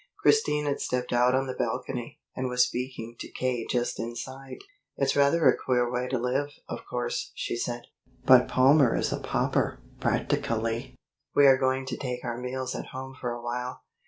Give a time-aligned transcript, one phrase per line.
[0.17, 3.67] Christine had stepped out on the balcony, and was speaking to K.
[3.69, 4.57] just inside.
[4.97, 7.83] "It's rather a queer way to live, of course," she said.
[8.25, 10.95] "But Palmer is a pauper, practically.
[11.35, 13.83] We are going to take our meals at home for a while.